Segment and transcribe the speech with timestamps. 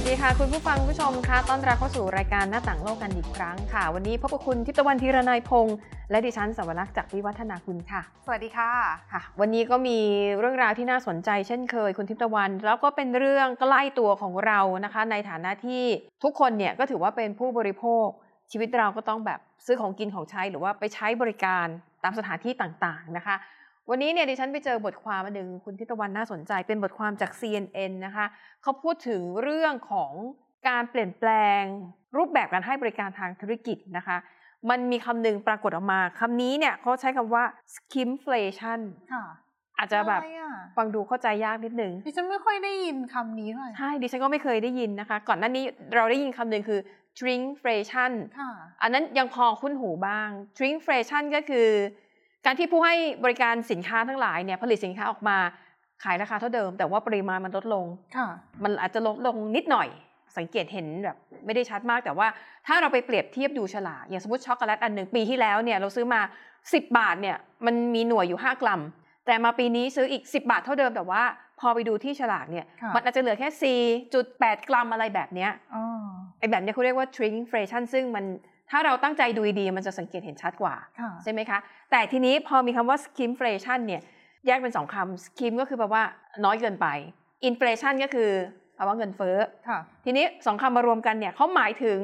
[0.00, 5.76] วัสดีค่ะ คุณผู้ฟังผู้ชมค่ะต้อนรับเข้าสู่รายการหน้าต่างโลกกันอีกครั้งค่ะ วันนี้พบกับคุณทิพย์ตะวันธีรนัยพงษ์
[6.10, 8.72] และดิฉันสวรักษ์จากวิวัฒนาคุณค่ะ สวัสดีค่ะ
[9.12, 9.98] ค่ะ วันนี้ก็มี
[10.38, 15.84] เรื่องราวที่น่าสนใจเช่นเคย คุณทิพย์ตะวัน แล้วก็เป็นเรื่องใกล้ตัวของเรานะคะ ในฐานะที่
[16.24, 18.06] ทุกคนเนี่ยก็ถือว่าเป็นผู้บริโภค
[18.50, 21.66] ชีวิตเราก็ต้องแบบซื้อของกินของใช้หรือว่าไปใช้บริการ
[22.04, 23.36] ตามสถานที่ต่างๆนะคะ
[23.90, 28.26] วันนี้เนี่ยดิฉันไปเจอบทความอันหนึ่งคุณทิพย์ตะวันน่าสนใจเป็นบทความจาก CNN นะคะ
[28.62, 30.12] เขาพูดถึงเรื่องของ
[30.68, 31.30] การเปลี่ยนแปล
[31.60, 31.62] ง
[32.16, 34.16] รูปแบบการให้บริการทางธุรกิจนะคะ
[34.70, 38.80] มันมีคำหนึ่งปรากฏออกมาคำนี้เนี่ยเขาใช้คำว่า skimflation
[39.12, 39.24] ค่ะ
[39.78, 45.64] อาจจะแบบอะไรอะฟังดูเข้าใจยากนิดนึงดิฉันไม่ค่อยได้ยินคำนี้เท่าไหร่ใช่ดิฉันก็ไม่เคยได้ยินนะคะ ก่อนหน้านี้
[45.94, 46.80] เราได้ยินคำหนึ่งคือ
[47.18, 48.50] shrinkflation ค่ะ
[48.82, 51.68] อันนั้นยังพอคุ้นหูบ้าง shrinkflation ก็คือ
[52.44, 52.94] การที่ผู้ให้
[53.24, 55.36] บริการสินค้าทั้งหลายเนี่ยผลิตสินค้าออกมา
[56.04, 57.84] ขายราคาเท่าเดิม แต่ว่าปริมาณมันลดลง
[58.16, 58.28] ค่ะ
[58.64, 59.88] มันอาจจะลดลงนิดหน่อย
[60.38, 62.26] สังเกตเห็นแบบไม่ได้ชัดมากแต่ว่า
[62.66, 66.20] ถ้าเราไปเปรียบเทียบดูฉลากอย่างสมมติช็อกโกแลตอันหนึ่งปีที่แล้วเนี่ยเราซื้อมา
[66.60, 67.36] 10 บาทเนี่ย
[67.66, 68.80] มันมีหน่วยอยู่ 5 กรัม
[69.26, 71.22] แต่มาปีนี้ซื้ออีก 10 บาทเท่าเดิมแต่ว่า
[71.60, 73.48] พอไปดูที่ฉลากเนี่ยค่ะมันอาจจะเหลือแค่
[74.08, 75.84] 4.8 กรัมอะไรแบบเนี้ยอ๋อ
[76.38, 78.24] ไอ้แบบเนี้ยเขาเรียกว่า shrinkflation ซึ่งมัน
[78.70, 81.58] ถ้าเราตั้งใจดูดีๆมันจะสังเกตเห็นชัดกว่าค่ะใช่ไหมคะ
[81.90, 84.02] แต่ทีนี้พอมีคำว่า skimflation เนี่ย
[84.46, 86.02] แยกเป็นสองคำ skim ก็คือแปลว่า
[86.44, 86.86] น้อยเกินไป
[87.48, 88.30] inflation ก็คือ
[88.76, 89.36] แปลว่าเงินเฟ้อ
[89.68, 91.98] ค่ะทีนี้สองคำมารวมกันเนี่ยเขาหมายถึง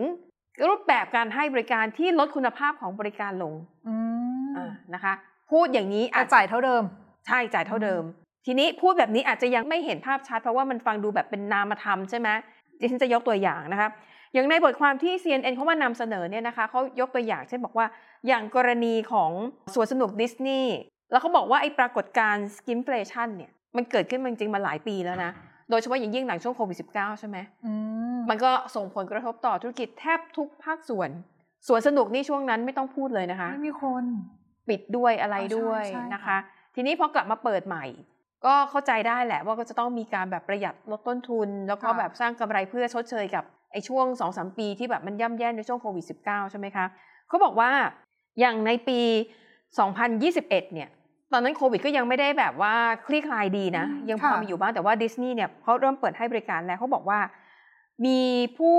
[0.69, 3.55] รูปแบบการให้บริการที่ลดคุณภาพของบริการลง
[3.89, 3.95] อื
[4.45, 5.15] มอ่านะคะ
[5.51, 6.83] พูดอย่างนี้แต่อาจจ่ายเท่าเดิม
[7.27, 8.03] ใช่จ่ายเท่าเดิม
[8.47, 12.29] ทีนี้พูดแบบนี้อาจจะยังไม่เห็นภาพชัด เพราะว่ามันฟังดูแบบเป็นนามธรรมใช่ไหม
[12.81, 13.89] ดิฉันจะยกตัวอย่างนะคะ
[14.35, 17.87] อย่างในบทความที่ CNN เขามานำเสนอเนี่ยนะคะเขายกตัวอย่างเช่นบอกว่า
[18.27, 19.31] อย่างกรณีของ
[19.75, 20.75] สวนสนุกดิสนีย์
[21.11, 25.31] แล้วเขาบอกว่าไอ้ปรากฏการณ์ skimflation เนี่ยมันเกิดขึ้นมาจริงๆมาหลายปีแล้วนะ
[25.71, 27.37] โดยเฉพาะอย่างยิ่งหลังช่วงโควิด -19 ใช่ไหม
[27.67, 27.73] อื
[28.17, 31.11] มมันก็ส่งผลกระทบต่อธุรกิจแทบทุกภาคส่วน
[31.69, 34.05] สวนสนุกนี่ช่วงนั้นไม่ต้องพูดเลยนะคะไม่มีคน
[34.69, 36.39] ปิดด้วยอะไรอ๋อใช่ด้วยใช่นะคะค่ะ
[36.75, 37.85] ทีนี้พอกลับมาเปิดใหม่
[38.47, 46.87] ก็เข้าใจได้แหละว่าก็จะต้องมีการแบบประหยัดลดต้นทุน แล้วก็แบบสร้างกำไรเพื่อชดเชยกับ ไอ้ช่วง2อสปีที่แบบมันย่ำแย่ในช่วงโควิด -19 ใช่ไหมคะ
[47.29, 47.71] เขาบอกว่า
[48.41, 49.01] อย่างในปี
[49.63, 50.89] 2021 เนี่ย
[51.33, 52.75] ตอนนั้นโควิดก็ยังไม่ได้แบบว่า
[53.07, 57.19] คลี่คลายดีนะอืมยังพอค่ะมีอยู่บ้างแต่ว่าดิสนีย์เนี่ยเขาเริ่มเปิดให้บริการแล้วเขาบอกว่า
[58.07, 58.21] มี
[58.59, 58.79] ผู้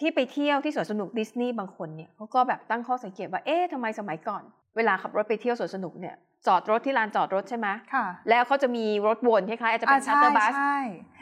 [0.00, 4.42] ที่ไปเที่ยวที่สวนสนุกดิสนีย์บางคนเนี่ยเขาก็แบบตั้งข้อสังเกตว่าเอ๊ะทำไมสมัยก่อน
[4.76, 6.14] เวลาขับรถไปเที่ยวสวนสนุกเนี่ย
[6.46, 10.78] จอดรถที่ลานจอดรถใช่ไหมค่ะแล้วเขาจะมีรถวนคล้ายๆอาจจะเป็น shuttle bus ใช่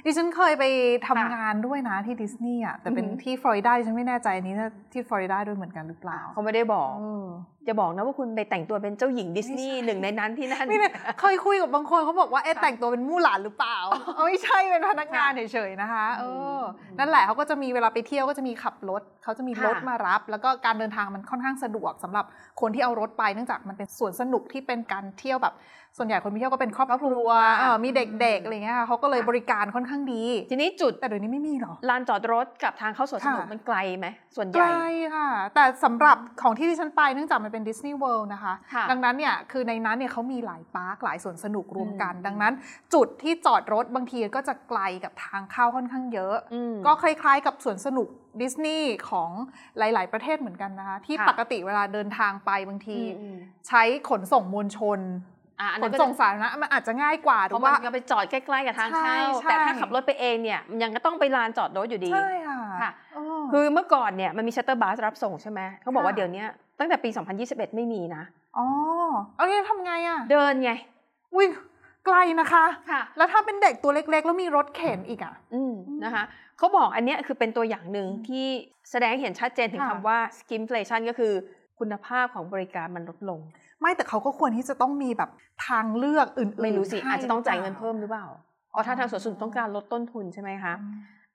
[0.07, 0.65] ดิฉันเคยไป
[1.07, 7.27] ทำค่ะงานด้วยนะที่ดิสนีย์อะแต่เป็นอือหือที่ฟลอริดาดิฉันไม่แน่ใจอันนี้น่าที่ฟลอริดาด้วยเหมือนกันหรือเปล่า เขาไม่ได้บอกเออ
[7.69, 13.79] จะบอกนะว่าคุณไปแต่งตัวเป็นเจ้าหญิงดิสนีย์ไม่ใช่หนึ่งในนั้นที่นั่นไม่เนี่ยเคยคุยกับบางคนเขาบอกว่าเอ๊ะค่ะแต่งตัวเป็นมู่หลานหรือเปล่า
[14.15, 16.25] เอาไม่ใช่เป็นพนักงานค่ะเฉยๆนะคะเอ
[16.59, 16.63] ออม
[16.99, 22.25] นั่นแหละเขาก็จะมีเวลาไปเที่ยวก็จะมีขับรถเขาจะมีค่ะรถมารับ แล้วก็การเดินทางมันค่อนข้างสะดวกสำหรับ
[22.61, 25.55] คนที่เอารถไปเนื่องจากมันเป็นสวนสนุกที่เป็นการเที่ยวแบบ
[25.99, 27.29] ส่วนใหญ่คนไปเที่ยวก็เป็นครอบครัว
[27.59, 34.07] เออมีเด็กๆอะไรเงี้ยค่ะเขาก็เลยบริการค่อนข้างดี ทีนี้จุดแต่เดี๋ยวนี้ไม่มีหรอลานจอดรถกับทางเข้าสวนสนุกค่ะมันไกลไหม
[34.37, 42.55] ส่วนใหไกญ่ลค่ะ แต่สำหรับของที่ดิฉันไปเนื่องจากมันเป็นดิสนีย์เวิลด์นะคะค่ะดังนั้นเนี่ยคือในนั้นเนี่ยเขามีหลายปาร์คหลายสวนสนุกรวมกันอืมดังนั้น
[42.95, 48.09] จุดที่จอดรถบางทีก็จะไกลกับทางเข้าค่อนข้างเยอะอืมก็คล้ายๆ กับสวนสนุก
[48.41, 49.31] ดิสนีย์ของ
[49.79, 53.37] หลาย ๆ ประเทศเหมือนกันนะคะ ที่ค่ะปกติเวลาเดินทางไปบางทีอืมอืม
[53.69, 55.01] ใช้ขนส่งมวลชน
[55.61, 66.45] อะอันขนั้นนก็ส่งสาธารณะมันอาจจะง่ายกว่าหเพรือราะมัว่านก็ไปจอดใกล้ๆกับทางเข้าใช่ใช่แต่ถ้าขับรถไปเองเนี่ยมันยังก็ต้องไปลานจอดรถอยู่ดีใช่ค่ะค่ะเออคือเมื่อก่อนเนี่ยมันมีชัตเตอร์บัสรับส่งใช่ไหมเขาบอกว่าค่ะเดี๋ยวนี้
[66.79, 67.11] ตั้งแต่ปี
[67.43, 68.23] 2021 ไม่มีนะ
[68.59, 68.67] อ๋อ
[69.37, 70.71] เอาเนี่ยทำไงอะเดินไง
[71.35, 71.47] อุ้ย
[72.07, 76.25] ไกลนะคะค่ะ แล้วถ้าเป็นเด็กตัวเล็ก ๆ แล้วมีรถเข็นอีกอะอืมอืมนะคะ
[76.59, 78.47] เขาบอกอันเนี้ยคือเป็นตัวอย่างหนึ่งที่
[78.91, 81.33] แสดงให้เห็นชัดเจนถึงค่ะคำว่า skimflation ก็คือ
[81.79, 83.41] คุณภาพของบริการมันลดลง
[83.81, 85.31] ไม่แต่เขาก็ควรที่จะต้องมีแบบ
[85.69, 88.27] ทางเลือกอื่นๆไม่รู้สิให้อาจจะต้องจ่ายเงินหรืเพิ่มหรือเปล่า
[88.71, 90.75] เพราะถ้าทางสวนสนุกต้องการลดต้นทุนใช่ไหมคะ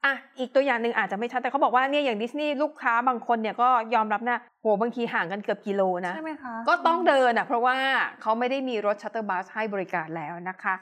[0.06, 7.76] อืมอะอีกตัวอย่างหนึ่งอาจจะไม่ชัดแต่เขาบอกว่าเนี่ยอย่างดิสนีย์ลูกค้าบางคนเนี่ยก็ยอมรับนะโหบางทีห่างกันเกือบกิโลนะใช่ไหมคะก็ต้องเดินอะเพราะว่า
[8.22, 10.74] เขาไม่ได้มีรถ shuttle bus ให้บริการแล้วนะคะ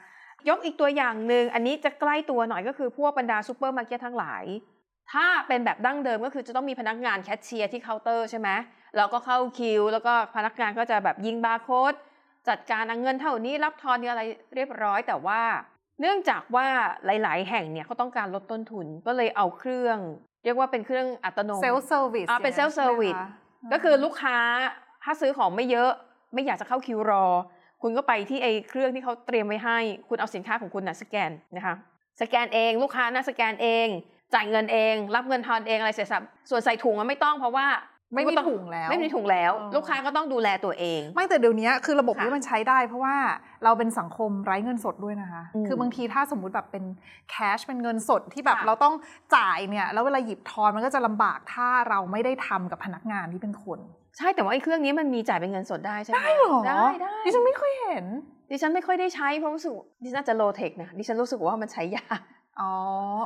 [0.48, 4.44] ยกอีกตัวอย่างหนึ่งอันนี้จะใกล้ตัวหน่อยก็คือพวกบรรดาซูเปอร์มาร์เก็ตทั้งหลาย
[5.12, 8.48] ถ้าเป็นแบบดั้งเดิมก็คือจะต้องมีพนักงานแคชเชียร์ที่เคาน์เตอร์ใช่ไหม
[8.96, 11.94] แล้วก็เข้าคิว แล้วก็พนักงานก็จะแบบยิงบาร์โค้ด
[12.48, 14.22] จัดการเอาเงินเท่านี้รับทอนอะไร
[14.54, 15.40] เรียบร้อยแต่ว่า
[16.00, 16.66] เนื่องจากว่า
[17.04, 19.98] หลาย ๆ แห่งเนี่ยเขาต้องการลดต้นทุนก็เลยเอาเครื่อง
[20.44, 23.20] เรียกว่าเป็นเครื่องอัตโนมัติ self service อ่าเป็น self service
[23.72, 24.36] ก็คือลูกค้า
[25.04, 25.90] ถ้าซื้อของไม่เยอะ
[26.34, 27.26] ไม่อยากจะเข้าคิวรอ
[27.82, 31.74] คุณก็ไปที่ไอ้เครื่องที่เขาเตรียมไว้ให้ คุณเอาสินค้าของคุณนะสแกนนะคะ
[32.20, 33.86] สแกนเองลูกค้านะสแกนเอง
[34.34, 37.66] จ่ายเงินเอง รับเงินทอนเองอะไรเสร็จสับส่วนใส่ถุงมันไม่ต้องเพราะว่า
[38.14, 43.16] ไม่มีก็ต้องถุงแล้วไม่มีถุงแล้วเออลูกค้าก็ต้องดูแลตัวเอง ไม่แต่เดี๋ยวนี้คือระบบค่ะนี้มันใช้ได้ เพราะว่า
[43.64, 46.84] เราเป็นสังคมไร้เงินสดด้วยนะคะอืมคือบางทีถ้าสมมุติแบบเป็น
[47.30, 48.94] แคชเป็นเงินสดที่แบบค่ะเราต้อง
[49.36, 53.78] จ่ายเนี่ยแล้วเวลาหยิบทอนมันก็จะลำบากถ้าเราไม่ได้ทำกับพนักงานที่เป็นคน
[54.18, 58.04] ใช่แต่ว่าไอ้เครื่องนี้มันมีจ่ายเป็นเงินสดได้ใช่ไหมได้เหรอได้ได้ดิฉันไม่เคยเห็น
[58.50, 59.72] ดิฉันไม่ค่อยได้ใช้เพราะรู้สึก
[60.02, 62.20] ดิฉันอาจจะ low tech นะดิฉันรู้สึกว่ามันใช้ยาก
[62.60, 62.72] อ๋อ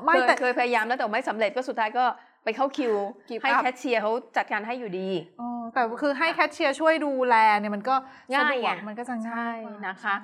[0.05, 2.05] ไม่เคยแต่เคยพยายามแล้วแต่ไม่สำเร็จก็สุดท้ายก็
[2.44, 2.94] ไปเข้าคิว
[3.29, 7.94] Give ให้ up แคชเชียร์เขาจัดการให้อยู่ดีเออแต่คือให้แคชเชียร์ช่วยดูแลเนี่ยมันก็
[8.32, 10.17] ง่ายสะดวกไงมันก็จะง่ายกว่าใช่นะคะ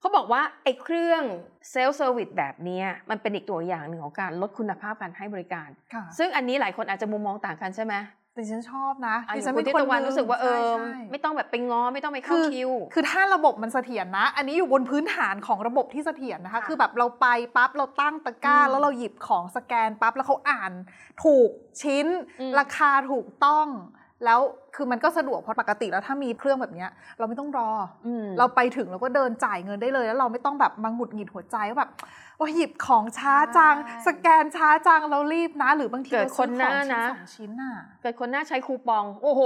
[0.00, 1.22] เขาบอกว่าไอ้เครื่อง
[1.70, 7.94] self service แบบเนี้ยมันเป็นอีกตัวอย่างหนึ่งของการลดคุณภาพการให้บริการค่ะซึ่งอันนี้หลายคนอาจจะมุมมองต่างกันใช่ไหม
[8.38, 17.26] แต่ดิฉันชอบนะอะดิอฉัย่านงคุเป็นคนหนึ่งรู้สึกว่าเออใช่ใช่ไหมม่ต้องแบบไปง้อไม่ต้องไปเข้าคือคิว คือถ้าระบบมันเสถียรนะ อันนี้อยู่บนพื้นฐานของระบบที่เสถียรนะคะค่ะคือแบบเราไป
[17.56, 20.72] ปั๊บเราตั้งตะกร้าอืมแล้วเราหยิบของสแกนปั๊บแล้วเขาอ่าน
[21.24, 21.50] ถูก
[21.82, 22.06] ชิ้น
[22.40, 23.66] อืมราคาถูกต้อง
[24.24, 24.40] แล้ว
[24.76, 27.70] คือมันก็สะดวกเพราะปกติแล้วถ้ามีเครื่องแบบเนี้ย เราไม่ต้องรอ
[28.06, 31.90] อืมเราไปถึงเราก็เดินจ่ายเงินได้เลย แล้วเราไม่ต้องแบบมาหงุดหงิดหัวใจว่าแบบ
[32.38, 39.42] โอ้ยหยิบของช้าจังใช่สแกนช้าจังเรารีบนะ หรือบางทีเกิดเราซื้อคนหน้าของชิ้นะสองชิ้นน่ะเกิดคนหน้าใช้คูปอง โอ้โห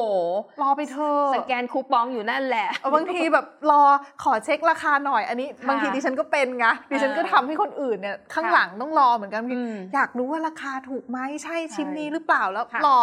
[0.62, 3.82] รอไปเถอะสแกนคูปองอยู่นั่นแหละเออบางทีแบบรอ
[4.22, 12.98] ขอเช็คราคาหน่อยอันนี้ค่ะบางทีดิฉันก็เป็นไงดิฉันก็เออทำให้คนอื่นเนี่ยข้างค่ะหลังต้องรอเหมือนกันอืมอยากรู้ว่าราคาถูกไหมใช่ชิ้นนี้หรือเปล่าแล้วค่ะรอ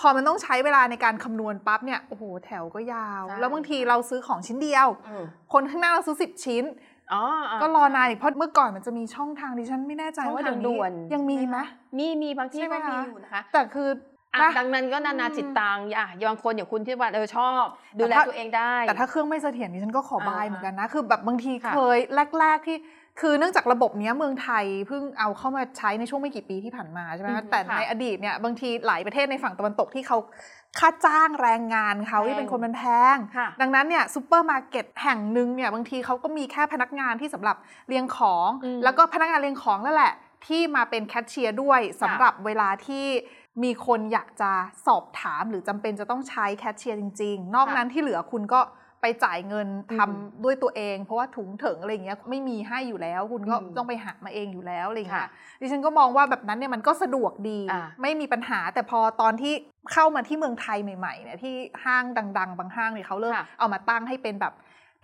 [0.00, 6.64] พอมันต้องใช้เวลาในการคำนวณปั๊บเนี่ยโอ้โหแถวก็ยาวใช่แล้วบางทีเราซื้อของชิ้นเดียวอืมคนข้างหน้าเราซื้อสิบชิ้น
[7.12, 11.58] อ๋ออะก็รอนานอีกเพราะเมื่อก่อนมันจะมีช่องทางดิฉันไม่แน่ใจช่องว่าทาเดี๋งยวด่นี้วนยังมีไหม
[11.98, 13.88] มีมีบางที่ใช่ไหมคะก็มีอยู่นะคะ แต่คือ
[14.34, 17.64] อะนะดังนั้นก็นานาจิตตังอืมอะบางคนอย่างคุณที่ว่าเออชอบ
[17.98, 21.98] ดูแลแต่ถ้าตัวเองได้ แต่ถ้าเครื่องไม่เสถียรดิฉันก็ขอบายอ่าเหมือนกันนะ คือแบบบางทีค่ะเคย
[22.38, 22.76] แรก ๆที่
[23.20, 30.18] คือเนื่องจากระบบเนี้ยเมืองไทยเพิ่งเอาเข้ามาใช้ในช่วงไม่กี่ปีที่ผ่านมาใช่ไหมคะอืมแต่ค่ะในอดีตเนี่ยบางทีหลายประเทศในฝั่งตะวันตกที่เขา
[30.78, 32.82] ค่าจ้างแรงงานเขาแพงที่เป็นคนมันแพ
[33.14, 37.56] งค่ะดังนั้นเนี่ยซูเปอร์มาร์เก็ตแห่งหนึ่งเนี่ยบางทีเขาก็มีแค่พนักงานที่สำหรับ
[37.88, 40.12] เรียงของอืมแล้วก็พนักงานเรียงของนั่นแหละ
[40.46, 43.06] ที่มาเป็นแคชเชียร์ด้วยสำหรับเวลาที่
[43.62, 44.52] มีคนอยากจะ
[44.86, 48.60] สอบถามหรือจำเป็นจะต้องใช้แคชเชียร์จริง ๆ นอกนั้นที่เหลือคุณก็
[49.04, 50.10] ไปจ่ายเงินทำอืม
[50.44, 55.30] ด้วยตัวเอง เพราะว่าถุงเถิงอะไรอย่างเงี้ยไม่มีให้อยู่แล้ว คุณก็อืมต้องไปหามาเองอยู่แล้วอะไรอย่างเงี้ค่ะย
[55.60, 59.54] ดิฉันก็มองว่าแบบนั้นเนี่ยมันก็สะดวกดีอ่าไม่มีปัญหาแต่พอตอนที่
[59.92, 61.54] เข้ามาที่เมืองไทยใหม่ๆเนี่ยที่
[61.84, 62.04] ห้าง
[62.38, 64.54] ดัง ๆ บางห้างเนี่ยเขาเริ่มค่ะเอามาตั้งให้เป็นแบบ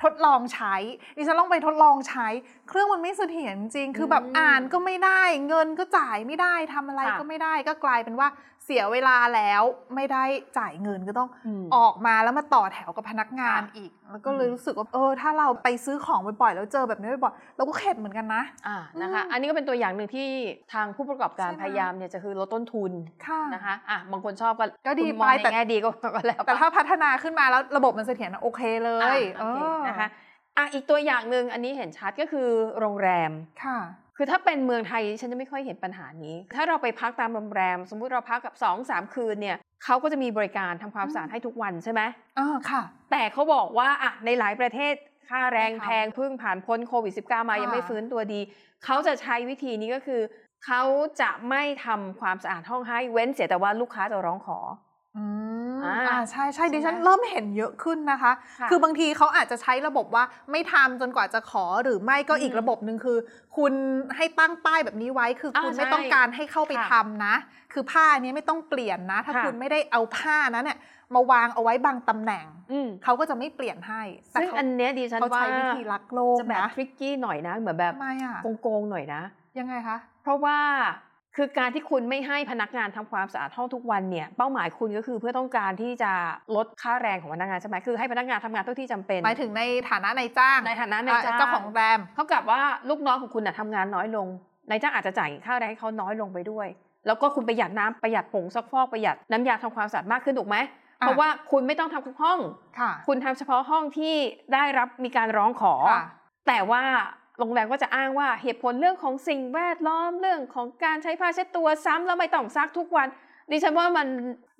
[0.03, 0.75] ทดลองใช้
[1.17, 2.29] ดิฉันลองไปทดลองใช้
[2.69, 8.29] เครื่องมันไม่เสถียรจริง คือแบบอืมอ่านก็ไม่ได้ เงินก็จ่ายไม่ได้ทำอะไรค่ะก็ไม่ได้ ก็กลายเป็นว่า
[8.73, 9.63] เสียเวลาแล้ว
[9.95, 10.25] ไม่ได้
[10.59, 11.29] จ่ายเงินก็ต้อง
[11.63, 20.29] มออกมาแล้วมาต่อแถวกับพนักงานค่ะอีก แล้วก็เลยรู้สึกว่าเออถ้าเราไปซื้อของบ่อยๆแล้วเจอแบบนี้บ่อยๆเราก็เข็ดเหมือนกันนะอ่านะคะอืมอันนี้ก็เป็นตัวอย่างหนึ่งที่
[20.73, 22.93] ทางผู้ประกอบการใช่ไหมพยายามเนี่ยจะคือลดต้นทุน
[23.27, 30.09] ค่ะนะคะอะบางคนชอบก็ก็ดีคุณมองไปในแต่แง่ดีก็ก็แล้วแต่ถ้าพัฒนาขึ้นมาแล้วระบบมันเสถียรนะโอเคเลอะยโอเคเออนะคะ
[30.57, 33.33] อะอีกตัวอย่างหนึ่งอันนี้เห็นชัดก็คือโรงแรม
[33.65, 33.79] ค่ะ
[34.23, 42.01] คือถ้าเป็นเมืองไทยฉันจะไม่ค่อยเห็นปัญหานี้ ถ้าเราไปพักตามโรงแรม สมมุติเราพักกับ2อสามคืนเนี่ยเขาก็จะมีบริการทำความสะอาดให้ทุกวันใช่ไหม
[42.39, 44.95] อ่าค่ะ แต่เขาบอกว่าอะในหลายประเทศ
[45.29, 48.41] ค่าแรงไม่ทำแพงเพิ่งผ่านพ้นโควิด -19 มาค่ะยังไม่ฟื้นตัวดี
[48.85, 50.21] เขาจะใช้วิธีนี้ก็คือ
[50.67, 50.83] เขา
[51.21, 54.59] จะไม่ทำความสะอาดห้องให้เว้นเสียแต่ว่าลูกค้าจะร้องขอ
[55.85, 63.19] อืมอ่าอ่าใช่ใช่ใช่ไหมดิฉันเริ่มเห็นเยอะขึ้นนะคะค่ะคือบางทีเขาอาจจะใช้ระบบว่าไม่ทำจนกว่าจะขอหรือไม่ก็อืมอีกระบบหนึ่งคือ
[63.57, 63.73] คุณ
[64.17, 67.35] ให้ตั้งป้ายแบบนี้ไว้คือคุณอ่าไม่ใช่ต้องการให้เข้าไปค่ะทำนะ
[67.73, 70.79] คือผ้านี้ไม่ต้องเปลี่ยนนะ ถ้าค่ะคุณไม่ได้เอาผ้านั้นเนี่ย
[71.15, 79.23] มาวางเอาไว้บางตำแหน่งอืมเขาก็จะไม่เปลี่ยนให้แต่ซึ่งเขาอันเนี้ยดิฉันเขาว่าใช้วิธีลักโลกจะแบบนะทริกกี้หน่อยนะเหมือนแบบทำไมอะโกงๆหน่อยนะ
[79.59, 80.59] ยังไงคะ เพราะว่า
[81.43, 86.13] คือการที่คุณไม่ให้พนักงานทำความสะอาดห้องทุกวันเนี่ยเป้าหมายคุณก็คือเพื่อต้องการที่จะ
[86.57, 94.27] ลดค่าแรงของพนักงานใช่ไหมคือให้พนักงานทำงานเท่าที่จำเป็นหมายถึงในฐานะนายจ้างในฐานะนายจ้างอ่เจ้าของแรมเท่ากับว่าลูกน้องของคุณน่ะทำงานน้อยลง
[94.69, 96.67] นายจ้างอาจจะจ่ายค่าแรงให้เขาน้อยลงไปด้วย
[97.07, 100.57] แล้วก็คุณประหยัดน้ำประหยัดผงซักฟอกประหยัดน้ำยาทำความสะอาดมากขึ้นถูกไหม
[100.99, 102.39] เพราะว่าคุณไม่ต้องทำทุกห้อง
[102.79, 104.15] ค่ะคุณทำเฉพาะห้องที่
[104.55, 106.05] ได้รับมีการร้องขอค่ะ
[106.49, 106.83] แต่ว่า
[107.41, 113.09] โรงแรมก็จะอ้างว่าเหตุผลเรื่องของสิ่งแวดล้อมเรื่องของการใช้ผ้าเช็ดตัวซ้ำแล้วไม่ต้องซักทุกวัน
[113.51, 114.07] ดิฉันว่ามัน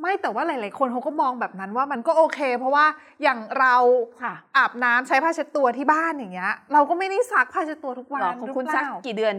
[0.01, 2.87] ไม่แต่ว่าหลาย ๆ คนเขาก็มองแบบนั้นว่ามันก็โอเค เพราะว่า
[3.23, 3.77] อย่างเรา
[4.23, 9.35] ค่ะอาบน้ำใช้ผ้าเช็ดตัวที่บ้านอย่างเงี้ย เราก็ไม่ได้ซักผ้าเช็ดตัวทุกวันหรอของคุณหรืซักเปล่ากี่เดือน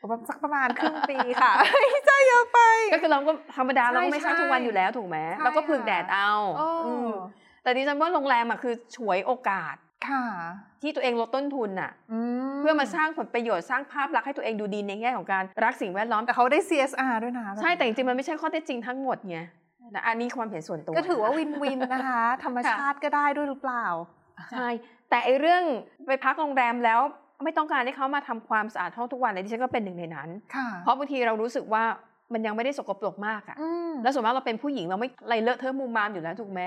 [0.00, 2.60] ประมาณสักประมาณครึ่งปีค่ะไม่ใช่ไงเยอะไป
[2.92, 7.12] ก็คือเราก็ธรรมดาใช่เราก็ไม่ซักใช่ทุกวันอยู่แล้วถูกไหมใช่เราก็ผึ่งค่ะแดดเอาเอออม
[7.62, 9.83] แต่ดิฉันว่าโรงแรมอะคือฉวยโอกาสค่ะ
[10.82, 11.90] ที่ตัวเองลดต้นทุนอะ
[12.60, 19.38] เพื่อมาสร้างผลประโยชน์สร้างภาพลักษณ์ให้ตัวเองดูดีในแง่ของการรักสิ่งแวดล้อมแต่เขาได้ CSR ด้วยนะใช่แต่จริงๆมันไม่ใช่ข้อเท็จจริงทั้งหมดไง
[19.94, 23.86] นะอันนี้ความเห็นส่วนตัว ก็ถือว่าวินวินนะคะ ธรรมชาติก็ได้ด้วยหรือเปล่า
[24.52, 24.68] ใช่
[25.10, 25.62] แต่ไอเรื่อง
[26.06, 27.00] ไปพักโรงแรมแล้ว
[27.44, 31.84] ไม่ต้องการให้เขามาทำความสะอาดห้องทุกวันเลยดิฉันก็เป็นหนึ่งในนั้นค่ะเพราะบางทีเรารู้สึกว่า
[32.32, 36.60] มันยังไม่ได้สกปรกมากอะอืมแล้วส่วนมากเราเป็นผู้หญิงเราไม่อะไรเลอะเทอะมุมมามอยู่แล้วถูกไหม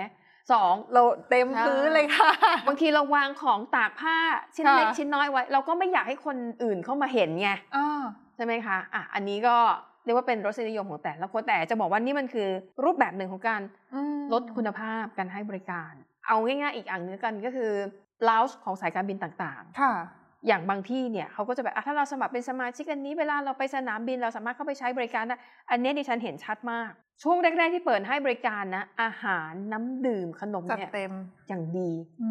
[0.51, 2.31] สองเราเต็มใช่พื้นเลยค่ะ
[2.67, 4.17] บางทีเราวางของตากผ้า
[4.55, 8.03] ชิ้นค่ะเล็กชิ้นน้อยไว้ เราก็ไม่อยากให้คนอื่นเข้ามาเห็นไงอ่า
[8.35, 9.55] ใช่ไหมคะอะอันนี้ก็
[10.05, 12.47] เรียกว่าเป็นรสนิยมของแต่ละคนแต่จะบอกว่านี่มันคือ
[12.83, 13.61] รูปแบบหนึ่งของการ
[13.93, 15.93] อืมลดคุณภาพการให้บริการ
[16.27, 17.71] เอาง่ายๆอีกอย่างหนึงกันก็คือ
[18.27, 25.35] lounge ของสายการบินต่างค่ะๆ อย่างบางที่เนี่ยเขาก็จะแบบอะถ้าเราสมัครเป็นสมาชิกอันนี้เวลาเราไปสนามบินเราสามารถเข้าไปใช้บริการได้
[25.71, 26.91] อันนี้ดิฉันเห็นชัดมาก
[27.23, 31.11] ช่วงแรก ๆ ที่เปิดให้บริการนะ อาหารน้ำดื่มขนมจัดเนี่ยเต็ม
[31.47, 31.91] อย่างดี
[32.21, 32.29] อื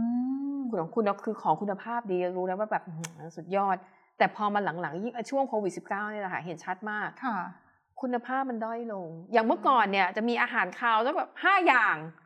[0.56, 3.76] มคุณของคุณคือของคุณภาพดีรู้แล้วว่าแบบอื้อหือสุดยอด
[4.18, 7.38] แต่พอมาหลังๆยิ่งช่วงโควิด -19 เนี่ยแหละค่ะเห็นชัดมากค่ะ
[8.00, 12.25] คุณภาพมันด้อยลง อย่างเมื่อก่อนเนี่ยจะมีอาหารคาวสักแบบห้าอย่างโอ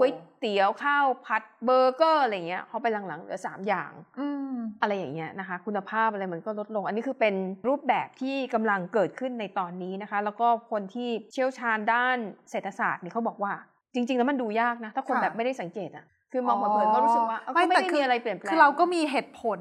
[0.00, 7.34] ก๋วยเตี๋ยวข้าวผัดเบอร์เกอร์อะไรเงี้ยพอไปหลังๆเหลือสามอย่างอืมอะไรอย่างเงี้ยนะคะ คุณภาพอะไรมันก็ลดลง อันนี้คือเป็น
[7.68, 12.16] รูปแบบที่กำลังเกิดขึ้นในตอนนี้นะคะ แล้วก็คนที่เชี่ยวชาญด้าน
[12.50, 13.52] เศรษฐศาสตร์นี่เขาบอกว่า
[13.94, 19.60] จริง ๆ แล้วมันดูยากนะ ถ้าคนค่ะแบบไม่ได้สังเกตอะคือมองเผินๆก็รู้สึกว่าเอ้าก็ไม่ได้มีอะไรเปลี่ยนแปลงคือเราก็มีเหตุผล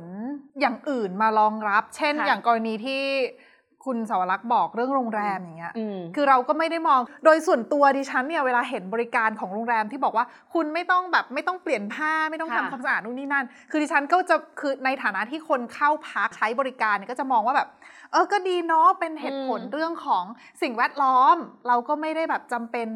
[0.60, 3.04] อย่างอื่นมารองรับ เช่นค่ะอย่างกรณีที่
[3.88, 17.68] คุณสาวรักษ์บอกเรื่องโรงแรมอย่างเงี้ยอืมคือเราก็ไม่ได้มอง โดยส่วนตัวดิฉันเนี่ยเวลาเห็นบริการของโรงแรมที่บอกว่า คุณไม่ต้องแบบไม่ต้องเปลี่ยนผ้าไม่ต้องค่ะทำความสะอาดนู่นนี่นั่น คือดิฉันก็จะคือในฐานะที่คนเข้าพักใช้บริการเนี่ยก็จะมองว่าแบบ
[18.12, 20.24] เออก็ดีเนาะเป็นเหตุผลอืมเรื่องของ
[20.62, 21.36] สิ่งแวดล้อม
[21.68, 22.88] เราก็ไม่ได้แบบจำเป็น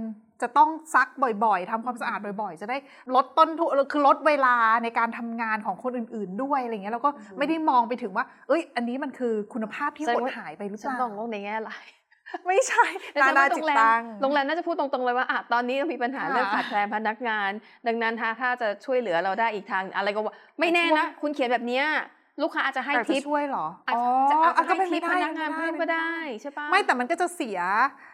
[0.41, 1.07] จะต้องซัก
[1.45, 2.77] บ่อยๆทำความสะอาดบ่อยๆ จะได้
[3.15, 11.85] ลดต้นทุนคือลดเวลาในการทำงานของคนอื่นๆ ด้วยอะไรเงี้ยเราก็ไม่ได้มองไปถึงว่า เอ้ย อันนี้มันคือคุณภาพที่แสดหงดว่าหายไปหรือเปฉันล่ามองโลกในแง่ร้าย
[12.47, 17.51] ไม่ใช่แต่นาฉันนาว่าจิตโรงแรตัมงโรงแรมน่าจะพูดตรงๆเลยว่าอะตอนนี้เรามีปัญหาค่ะเรื่องขาดแคลนพนักงาน
[17.87, 21.85] ดังนั้นถ้าถ้าจะช่วยเหลือเราได้อีกทางอะไรก็ว่าไม่แน่นะคุณเขียนแบบเนี้ย
[22.41, 27.59] ลูกค้าอาจจะให้อาจจะทิปช่วยเหรออาจอ๋อจะอาจจะก็ให้เป็นทิปไปพได้นักงานเป็นเพิ่มไปก็ได้ใช่ปะไม่แต่มันก็จะเสีย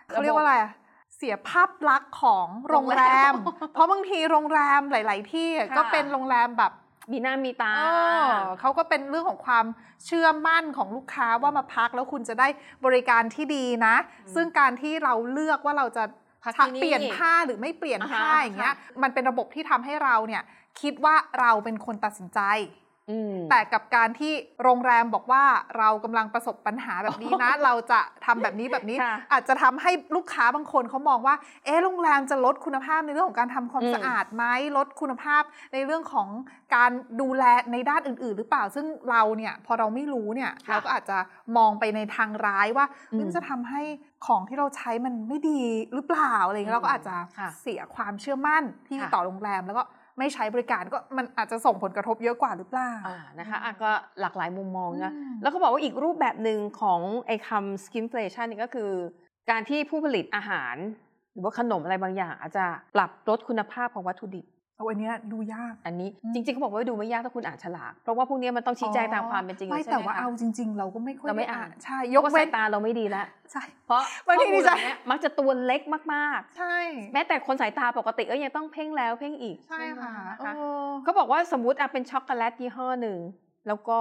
[0.08, 0.72] เขาระบบเรียกว่าอะไรอะ
[1.18, 6.72] เสียภาพลักษณ์ของโรงแรมโรงแรม เพราะบางทีโรงแรมหลาย ๆ ที่ค่ะก็เป็นโรงแรมแบบ
[7.12, 7.90] มีหน้ามีตาเอ
[8.28, 9.66] อเขาก็เป็นเรื่องของความ
[10.06, 12.48] เชื่อมั่นของลูกค้าว่ามาพักแล้วคุณจะได้
[12.86, 16.04] บริการที่ดีนะอืมซึ่งการที่เราเลือกว่าเราจะ
[16.44, 20.44] พักที่นี่เปลี่ยนผ้าหรือไม่เปลี่ยนผ้าอ่าฮะอย่างเงี้ยค่ะมันเป็นระบบที่ทำให้เราเนี่ย
[20.82, 22.87] คิดว่าเราเป็นคนตัดสินใจอืม
[23.50, 24.34] แต่กับการที่
[24.64, 25.44] โรงแรมบอกว่า
[25.78, 31.36] เรากำลังประสบปัญหาแบบนี้นะ เราจะทำแบบนี้แบบนี้ค่ะอาจจะทำให้ลูกค้าบางคนเขามองว่า
[31.66, 34.44] เอ๊ะโรงแรมจะลดคุณภาพในเรื่องของการทำความอืมสะอาดไหม
[34.78, 36.28] ลดคุณภาพในเรื่องของ
[36.76, 41.18] การดูแลในด้านอื่น ๆ หรือเปล่า ซึ่งเราเนี่ยพอเราไม่รู้เนี่ยค่ะเราก็อาจจะ
[41.58, 43.84] มองไปในทางร้ายว่าอืมมันจะทำให้
[44.26, 45.62] ของที่เราใช้มันไม่ดี
[45.94, 49.84] หรือเปล่าอะไรเงี้ยเราก็อาจจะค่ะเสียความเชื่อมั่นที่มีค่ะต่อโรงแรมแล้วก็
[50.20, 58.92] ไม่ใช้บริการก็มันอาจจะส่งผลกระทบเยอะกว่าหรือเปล่าอ่านะคะอะก็หลากหลายมุมมองนะอืมแล้วก็บอกว่าอีกรูปแบบหนึ่งของไอ้คำ skimflation นี่ก็คือ
[59.50, 60.76] การที่ผู้ผลิตอาหาร
[61.34, 64.46] หรือว่าขนมอะไรบางอย่าง อาจจะปรับลดคุณภาพของวัตถุดิบ
[64.78, 75.82] เอาอันเนี้ยดูยาก อันนี้อืมจริงๆเขาบอกว่าดูไม่ยากถ้าคุณอ่านฉลากเพราะว่าพวกนี้มันต้องชี้แจงตามความเป็นจริงไม่ใช่แต่ไหมว่าคะเอาจริง ๆ เราก็ไม่ค่อยเราไม่ด้อ่านใช่ยยกกเว้เว้นนตาเราไม่ดีแล้วใช่เพราะบางทีข้อมูลดิฉันเหล่านี้มักจะตัวเล็ก
[76.14, 83.18] มากใช่ๆแม้แต่คนสายตาปกติก็ยังต้องเพ่งแล้วเพ่งอีกใช่ค่ะไหมเออเขาบอกว่าสมมติอะเป็นช็อกโกแลตยี่ห้อหนึ่ง
[83.68, 84.00] แล้วก็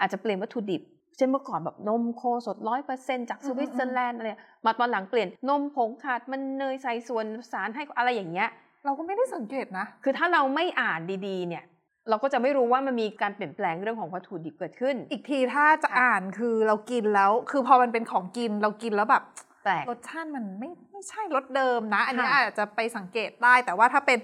[0.00, 0.82] อาจจะเปลี่ยนวัตถุดิบ
[1.16, 4.28] เช่นเมื่อก่อนแบบนมโคสดร้อยเปอร์เซ็นจากสวิตเซอร์แลนด์อะไร
[4.66, 8.48] มาตอนหลังเปลี่ยนนมผงขาดมันเนยใส่ส่วนสารให้อะไรอย่างเงี้ย
[8.84, 11.64] เราก็ไม่ได้สังเกตนะ คือถ้าเราไม่อ่านดีๆ เนี่ย
[12.08, 19.22] เราก็จะไม่รู้ว่ามันมีการเปลี่ยนแปลงเรื่องของวัตถุดิบเกิดขึ้น อีกทีถ้าจะค่ะอ่านคือเรากินแล้ว คือพอมันเป็นของกินเรากินแล้วแบบ
[19.64, 24.18] แปลกรสชาติมันไม่ไม่ใช่รสเดิมนะ อันนี้ค่ะอาจจะไปสังเกตได้แต่ว่าถ้าเป็น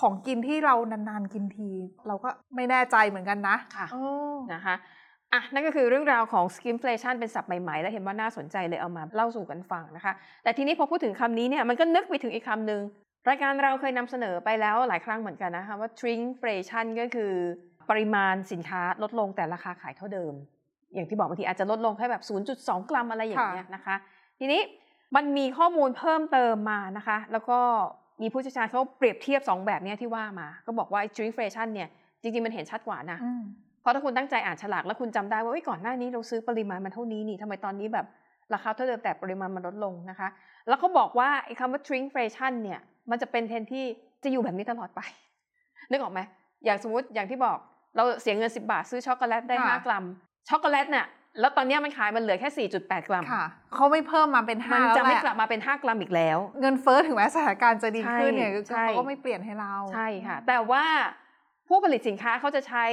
[0.00, 1.70] ของกินที่เรานานๆกินที
[2.06, 3.96] เราก็ไม่แน่ใจเหมือนกันนะค่ะเอ
[4.34, 4.74] อนะคะ
[5.32, 12.80] อะนั่นก็คือเรื่องราวของ skimflation เป็นศัพท์ใหม่ๆ แล้วเห็นว่าน่าสนใจเลยเอามาเล่าสู่กันฟังนะคะ แต่ทีนี้พอพูดถึงคำนี้เนี่ยมันก็นึกไปถึงอีกคำหนึ่ง
[13.28, 17.32] รายการเราเคยนำเสนอไปแล้วหลายครั้งเหมือนกันนะคะว่า shrinkflation ก็คือ
[17.90, 20.34] ปริมาณสินค้าลดลงแต่ราคาขายเท่าเดิม
[20.94, 22.22] อย่างที่บอกบางทีอาจจะลดลงแค่แบบ
[22.56, 23.96] 0.2 กรัมอะไรอย่างเงี้ยนะคะ
[24.38, 24.60] ทีนี้
[25.16, 27.58] มันมีข้อมูลเพิ่มเติมมานะคะ แล้วก็
[28.22, 31.88] มีผู้เชี่ยวชาญเขาเปรียบเทียบ 2 แบบเนี้ยที่ว่ามา ก็บอกว่า shrinkflation เนี่ย
[32.22, 33.42] จริงๆ มันเห็นชัดกว่านะอืม
[33.80, 38.06] เพราะถ้าคุณตั้งใจอ่านฉลากแล้วคุณจำได้ว่าเอ้ยก่อนหน้านี้เราซื้อปริมาณมันเท่านี้นี่ทำไมตอนนี้แบบ
[38.54, 40.28] ราคาเท่าเดิมแต่ปริมาณมันลดลงนะคะ
[40.68, 43.84] แล้วเขาบอกว่าไอ้คำว่า shrinkflation เนี่ย มันจะเป็นเทรนด์ที่
[44.24, 45.00] จะอยู่แบบนี้ตลอดไป
[45.90, 46.20] นึกออกไหม
[46.64, 47.58] อย่างสมมติอย่างที่บอก
[47.96, 50.04] เราเสียเงิน 10 บาทซื้อช็อกโกแลตได้ค่ะ5กรัม
[50.48, 51.06] ช็อกโกแลตเนี่ย
[51.40, 60.84] แล้วตอนเนี้ยมันขายมันเหลือแค่ 4.8 กรัมค่ะเขาไม่เพิ่มมาเป็นห้ามันแล้วจะแหไม่ละกลับมาเป็น 5 กรัมอีกแล้ว เงินเฟ้อถึงแม้สถานการณ์จะดีขึ้นเนี่ยใช่เขาก็ไม่เปลี่ยนให้เรา ใช่ค่ะ แต่ว่า
[61.68, 62.84] ผู้ผลิตสินค้าเขาจะใช้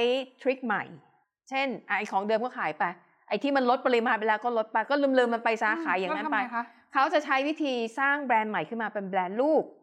[0.42, 0.84] ทริคใหม่
[1.48, 2.84] เช่นอะไอของเดิมก็ขายไป
[3.28, 9.77] ไอที่มันลดปริมาณไปแล้วก็ลดไปก็ลืมๆมันไปซะขายอย่างนั้นไปแล้วทำไมคะเขาจะใช้วิธีสร้างแบรนด์ใหม่ขึ้นมาเป็นแบรนด์ลูกอ๋อ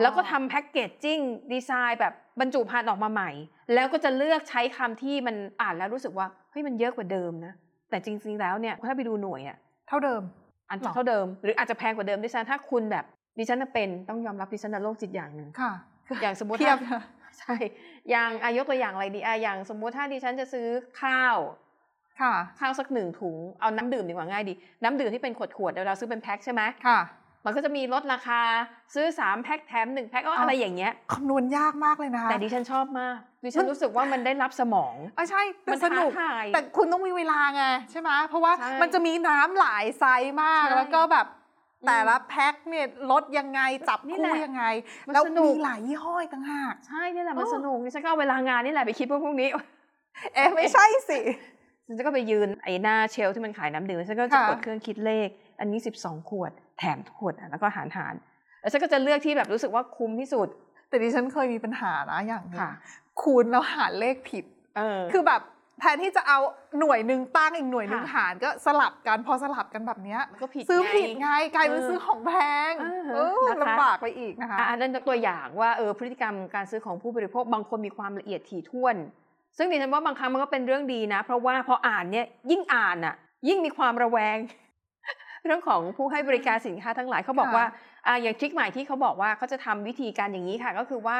[0.00, 1.18] แล้วก็ทำแพ็กเกจจิ้ง
[1.52, 3.30] ดีไซน์แบบบรรจุภัณฑ์ออกมาใหม่
[3.74, 7.54] แล้วก็จะเลือกใช้คำที่มันอ่านแล้วรู้สึกว่าเฮ้ยมันเยอะกว่าเดิมนะ
[7.90, 9.56] แต่จริงๆแล้วเนี่ยถ้าไปดูหน่วยอะ
[9.88, 10.22] เท่าเดิม
[10.68, 13.04] อาจหรจะอเท่าเดิม หรืออาจจะแพงกว่าเดิมด้วยซ้ำถ้าคุณแบบ
[13.38, 15.72] ดิฉันน่ะเป็นต้องยอมรับดิฉันน่ะโรคจิตอย่างหนึ่งค่ะ
[16.22, 17.54] อย่างสมมติเทียบถ้าใช่
[18.10, 20.66] อย่างอายกตัวอย่างอะไรดีอะอย่างสมมุติถ้าดิฉันจะซื้อ
[21.02, 21.36] ข้าว
[22.20, 27.00] ค่ะ ข้าวสักหนึ่งถุงเอาน้ำดื่มดีกว่าง่ายดี น้ำดื่มที่เป็นขวดขวดๆเดี๋ยวเราซื้อเป็นแพ็คใช่ไหมค่ะ
[27.48, 28.40] มันก็จะมีลดราคา
[28.94, 41.26] ซื้อ 3 แพ็คแถม 1 แพ็คก็อะไรอย่างเงี้ยคำนวณยากมากเลยนะคะ แต่ดิฉันชอบมาก ดิฉันรู้สึกว่ามันได้รับสมองอะใช่แต่มันสนุกท้าทายแต่คุณต้องมีเวลาไงใช่ไหมเพราะว่าใช่มันจะมีน้ำหลายไซส์มากใช่แล้วก็แบบ
[41.82, 44.64] อืมแต่ละแพ็คเนี่ยลดยังไงจับนี่คู่แหละยังไง
[45.06, 49.48] มันแล้วสนุกมีหลายยี่ห้ออีกต่างหากใช่นี่แหละมันโอ้สนุกดิฉันก็เอาเวลางานนี่แหละไปคิดว่าพวกนี้
[50.34, 51.20] เอ๊ะไม่ใช่สิ
[51.86, 55.28] ฉันก็ไปยืนไอ้หน้าเชลฟ์ที่มันขายน้ำดื่มฉันก็จะค่ะกดเครื่องคิดเลข
[55.60, 58.14] อันนี้ 12 ขวด แถมขวดอะแล้วก็หารหาร
[58.60, 60.48] แล้วฉันก็จะเลือกที่แบบรู้สึกว่าคุ้มที่สุด
[60.88, 62.72] แต่ดิฉันเคยมีปัญหานะอย่างหนึงค่ะ
[63.20, 64.44] คูณแล้วหารเลขผิด
[64.76, 65.42] เออคือแบบ
[65.80, 66.38] แทนที่จะเอา
[66.78, 72.32] หน่วยหนึ่งตั้งอีกหน่วยหนึ่งค่ะหารก็สลับกันพอสลับกันแบบเนี้ยมันก็ผิดซื้อไงผิดไงกลายเป็นเออซื้อของแพ
[72.70, 78.96] งเออเออนะคะลำบากไปอีกนะคะอะอันนั้นตัวอย่างว่าเออพฤติกรรมการซื้อของผู้บริโภคบางคนมีความละเอียดถี่ถ้วน
[79.56, 83.14] ซึ่งดิฉันว่าบางครั้งมันก็เป็นเรื่องดีนะ เพราะว่าพออ่านเนี่ยยิ่งอ่านอะ
[83.48, 84.36] ยิ่งมีความระแวง
[85.46, 87.66] เรื่องของผู้ให้บริการสินค้าทั้งหลายเขาบอกค่ะว่า
[88.06, 91.18] อ่าอย่างทริคใหม่ที่เขาบอกว่าเขาจะทำวิธีการอย่างนี้ค่ะ ก็คือว่า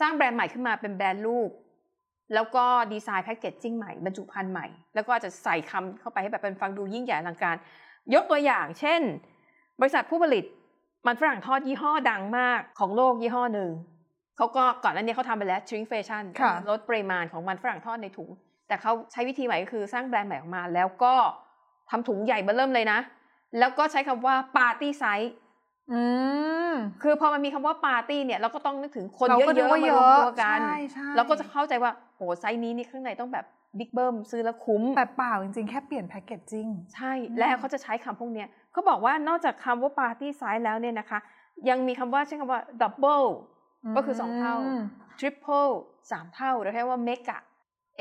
[0.00, 1.50] สร้างแบรนด์ใหม่ขึ้นมาเป็นแบรนด์ลูก
[2.34, 7.56] แล้วก็ดีไซน์แพคเกจจิ้งใหม่บรรจุภัณฑ์ใหม่ แล้วก็อาจจะใส่คำเข้าไปให้แบบเป็นฟังดูยิ่งใหญ่อลังการ
[8.14, 9.00] ยกตัวอย่าง เช่น
[9.80, 10.44] บริษัทผู้ผลิต
[11.06, 13.70] มันฝรั่งทอดยี่ห้อดังมากของโลกยี่ห้อหนึ่ง
[14.36, 18.30] เขาก็ก่อนหน้านี้เขาทำไปแล้ว shrinkflation ค่ะลดปริมาณของมันฝรั่งทอดในถุง
[18.68, 21.14] แต่เขาใช้วิธีใหม่ก็คือสร้างแบรนด์ใหม่ออกมา แล้วก็
[21.92, 22.98] ทำถุงใหญ่เบ้อเริ่มเลยนะ
[23.58, 25.30] แล้วก็ใช้คำว่า party size
[25.92, 26.00] อื
[26.70, 33.44] มคือพอมันมีคำว่า party เนี่ยเราก็ต้องนึกถึงคนเราเยก็นึอะกๆว่ามาเยรวมอะตัวกันใช่ใช่เราก็จะเข้าใจว่าโอ้ไซส์นี้นี่ข้างในต้องแบบ
[33.78, 41.18] บิ๊กเบิ้มซื้อแล้วคุ้ม แต่เปล่าจริงๆ แค่เปลี่ยนแพคเกจจิ้งใช่อืมแล้วเขาจะใช้คำพวกเนี้ยเขาบอกว่านอกจากคำว่า party size แล้วเนี่ยนะคะ
[41.68, 43.26] ยังมีคำว่าใช้คำว่า double
[43.96, 44.54] ก็คือสองเท่า
[45.18, 45.72] triple
[46.10, 47.38] สามเท่าหรือเรียกว่า mega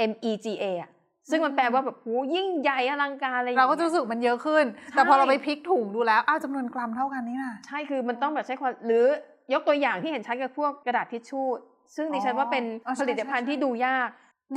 [0.10, 0.92] M E G A อะ
[1.30, 9.06] ซึ่งมันแปลว่าแบบโหยิ่งใหญ่อลังการอะไรอย่างเราเงี้ยก็จะรู้สึกมันเยอะขึ้น แต่พอเราไปพลิกถุงดูแล้วอ้าวจำนวนกรัมเท่ากันนี่นะใช่คือมันต้องแบบใช้ความหรือ
[9.54, 11.48] ยกตัวอย่างที่เห็นชัดกับพวกกระดาษทิชชู่
[11.96, 14.10] ซึ่งดิฉันว่าเป็นอ๋อใช่ผลิตภัณฑ์ใช่ที่ดูยาก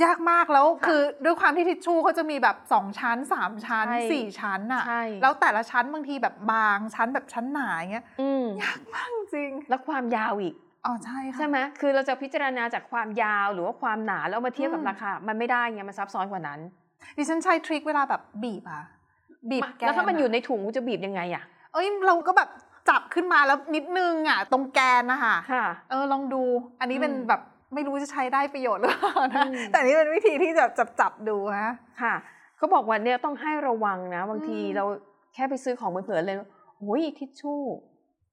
[0.03, 16.59] ยากมากแล้วค่ะคือด้วยความที่ทิชชู่เขาจะมีแบบ 2 ชั้น 3 ชั้นใช่4ชั้นอะใช่แล้วแต่ละชั้นบางทีแบบบางชั้นแบบชั้นหนาอย่างเงี้ยอืมยากมากจริง แล้วความยาวอีก อ๋อใช่ค่ะใช่ไหมคือเราจะพิจารณาจากความยาวหรือว่าความหนาแล้วมาเทียบกับอืมราคา มันไม่ได้ไงมันซับซ้อนกว่านั้น
[17.17, 18.81] ดิฉันใช้ทริคเวลาแบบบีบอะ
[19.49, 21.43] บีบแกนแล้วถ้ามันอยู่อะในถุงจะบีบยังไงอะ
[21.73, 22.49] เอ้ยเราก็แบบ
[22.89, 26.43] จับขึ้นมาแล้วนิดนึงอะตรงแกนนะคะค่ะเออลองดู
[26.79, 27.41] อันนี้เป็นอืมแบบ
[27.73, 31.71] ไม่รู้จะใช้ได้ประโยชน์หรือเปล่านะอืมแต่นี่เป็นวิธีที่จะจับจับดูฮะ
[32.01, 32.13] ค่ะ
[32.57, 34.85] เขาบอกว่าเนี่ยต้องให้ระวังนะ บางทีอืมเรา
[35.33, 36.37] แค่ไปซื้อของเผลอๆเลย
[36.77, 37.61] โอ้ยทิชชู่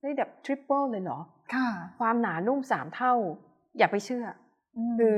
[0.01, 1.19] ได้แบบ triple เลยเหรอ
[1.55, 1.69] ค่ะ
[2.01, 3.12] ความหนานุ่มสามเท่า
[3.79, 4.25] อย่าไปเชื่อ
[4.99, 5.17] คือ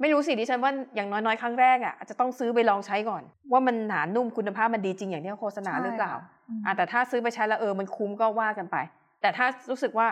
[0.00, 6.12] ไม่รู้สิดิฉันว่าอย่างน้อยๆ ครั้งแรกอะอาจจะต้องซื้อไปลองใช้ก่อน ว่ามันหนานุ่มคุณภาพมันดีจริงอย่างที่เขาโฆษณาหรือเปล่า
[6.58, 8.76] มอะแต่ถ้าซื้อไปใช้แล้วเออมันคุ้มก็ว่ากันไป
[9.20, 10.08] แต่ถ้ารู้สึกว่า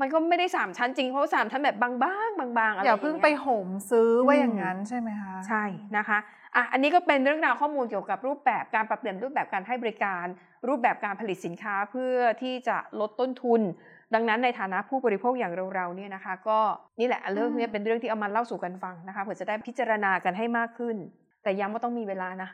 [0.00, 5.64] มันก็ไม่ได้สามชั้นจริงเพราะว่าสามชั้นแบบบางๆบางๆอะไรอย่อาเพิ่งไปยโหมซื้อว่าอืมอย่างนั้นใช่ไหมคะใช่
[5.96, 6.18] นะคะ
[6.56, 10.24] อะอันนี้ก็เป็นเรื่องราวข้อมูลเกี่ยวกับรูปแบบการปรับเปลี่ยนรูปแบบการให้บริการ
[10.68, 13.60] รูปแบบการผลิตสินค้าเพื่อที่จะลดต้นทุน
[14.14, 16.58] ดังนั้นในฐานะผู้บริโภคอย่างเราๆเนี่ยนะคะ ก็
[17.00, 20.96] นี่แหละเรื่องนี้เป็นเรื่องที่เอามาเล่าสู่กันฟังนะคะเผื่อจะได้พิจารณากันให้มากขึ้น
[21.42, 22.50] แต่ย้ำว่าต้องมีเวลานะ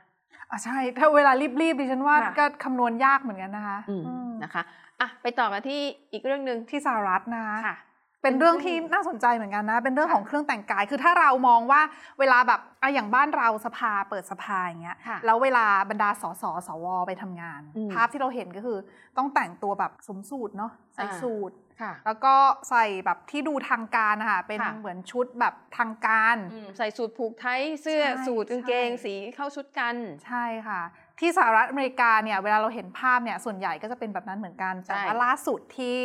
[0.51, 4.63] อะใช่ถ้าเวลารีบๆดิฉันว่าค่ะก็คำนวณยากเหมือนกันนะคะอืมอืมนะคะ
[5.01, 5.81] อะไปต่อกันที่
[6.13, 7.77] อีกเรื่องหนึ่งที่สหรัฐนะค่ะ
[8.23, 11.81] เป็นเรื่องที่น่าสนใจเหมือนกันนะ เป็นเรื่องค่ะของเครื่องแต่งกาย คือถ้าเรามองว่า
[12.21, 18.79] เวลาแบบอะอย่างบ้านเราสภาเปิดสภาอย่างเงี้ยค่ะแล้วเวลาบรรดาสสสวไปทำงานอืมภาพที่เราเห็นก็คือ
[19.17, 22.35] ต้องแต่งตัวแบบสมสูตรเนาะใส่อ่าสูทค่ะแล้วก็
[22.71, 29.95] ใส่แบบที่ดูทางการนะคะเป็นค่ะเหมือนชุดแบบทางการอืมใส่สูทผูกไทยเสื้อใช่สูทกางเกงใช่สีเข้าชุดกัน
[30.27, 30.81] ใช่ค่ะ
[31.21, 35.99] ที่สหรัฐอเมริกาเนี่ยเวลาเราเห็นภาพเนี่ยส่วนใหญ่ก็จะเป็นแบบนั้นเหมือนกัน แต่ว่าล่าสุดที่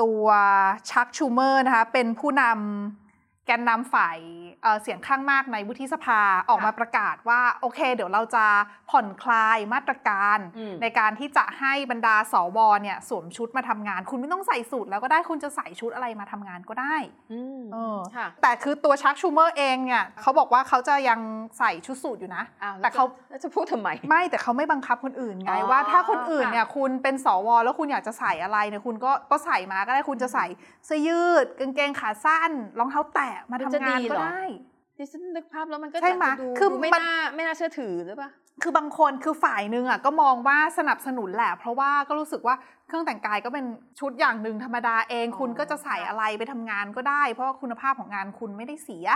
[0.00, 0.26] ตัว
[0.90, 3.01] ชักชูเมอร์นะคะเป็นผู้นำ
[3.46, 4.18] แกนนำฝ่าย
[4.82, 8.46] เสียงข้างมากในวุฒิสภาออกมาประกาศว่า โอเค เดี๋ยวเราจะ
[8.90, 10.38] ผ่อนคลายมาตรการ
[10.82, 12.58] ในการที่จะให้บรรดา ส.ว.
[12.82, 16.96] เนี่ยสวมชุดมาทำงาน คุณไม่ต้องใส่สูทแล้วก็ได้คุณจะใส่ชุดอะไรมาทำงานก็ได้
[17.72, 17.98] เออ
[18.42, 21.20] แต่คือตัวชักชูเมอร์เองเนี่ยเขาบอกว่าเขาจะยัง
[21.58, 22.44] ใส่ชุดสูตรอยู่นะ
[22.82, 23.04] แต่เขา
[23.42, 30.46] จะพูดทำไมไม่แต่เขาไม่บังคับคนอื่นไงว่า ถ้าคนอื่นเนี่ยคุณเป็นสวแล้วคุณอยากจะใส่อะไรเนี่ยคุณก็ก็ใส่มาก็ได้คุณจะใส่
[30.86, 34.42] เสื้อยืดกางเกงขาสั้นรองเท้าแตะมาทำงานก็ได้
[34.98, 36.02] ดิฉันนึกภาพแล้วมันก็จะ
[36.40, 38.30] ดูคือไม่น่าไม่น่าเชื่อถือหรือเปล่า
[38.62, 42.54] คือบางคนคือฝ่ายหนึ่งอะก็มองว่าสนับสนุนแหละ เพราะว่าก็รู้สึกว่า
[42.88, 43.64] เครื่องแต่งกายก็เป็น
[44.00, 49.06] ชุดอย่างหนึ่งธรรมดาเอง คุณก็จะใส่อะไรไปทำงานก็ได้ เพราะว่าคุณภาพของงานคุณไม่ได้เสีย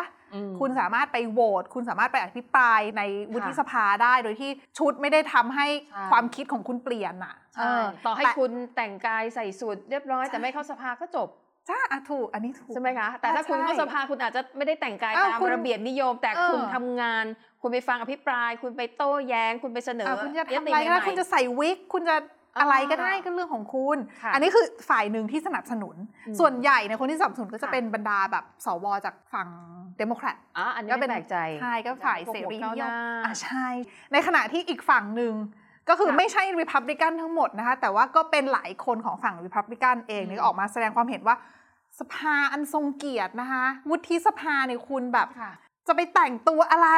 [0.61, 3.03] คุณสามารถไปโหวตคุณสามารถไปอภิปรายใน
[3.33, 5.67] วุฒิสภาได้โดยที่ชุดไม่ได้ทำให้
[6.11, 7.35] ความคิดของคุณเปลี่ยนอะ
[8.07, 11.29] ต่อให้คุณแต่งกายใส่สูทเรียบร้อยแต่ไม่เข้าสภาก็จบ
[11.69, 11.79] จ้า
[12.11, 17.25] ถูกอันนี้ถูกใช่ไหมคะแต่ถ้าคุณเข้าสภาคุณอาจจะไม่ได้แต่งกายตามระเบียบนิยม แต่คุณทำงาน
[17.63, 22.17] คุณไปฟังอภิปราย คุณไปโต้แย้ง คุณไปเสนอคุณจะทำอะไรก็ได้คุณจะใส่วิกคุณจะ
[22.61, 23.99] อะไรก็ได้ก็เรื่องของคุณ
[24.35, 25.97] อันนี้คือฝ่ายหนึ่งที่สนับสนุน
[26.41, 28.87] ส่วนใหญ่ในคนที่สนับสนุนก็จะเป็นบรรดาแบบ ส.ว.
[29.05, 29.49] จากฝั่ง
[29.99, 32.91] เดโมแครตอ๋ออันนี้ก็เป็นแปลกใจใช่ก็ฝ่ายเสรีนิยม
[33.25, 33.67] อ่าใช่
[34.13, 35.35] ในขณะที่อีกฝั่งหนึ่ง
[35.89, 41.37] ก็คือไม่ใช่ริพับลิกันทั้งหมดนะคะ แต่ว่าก็เป็นหลายคนของฝั่งริพับลิกันเองนี่ออกมาแสดงความเห็นว่า
[41.99, 45.29] สภาอันทรงเกียรตินะคะ วุฒิสภาเนี่ยคุณแบบ
[45.87, 46.89] จะไปแต่งตัวอะไร